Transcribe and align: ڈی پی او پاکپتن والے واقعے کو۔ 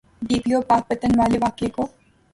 ڈی 0.27 0.37
پی 0.43 0.51
او 0.55 0.61
پاکپتن 0.69 1.11
والے 1.19 1.37
واقعے 1.45 1.69
کو۔ 1.75 1.83